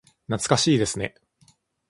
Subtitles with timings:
[0.27, 1.13] 懐かしいですね。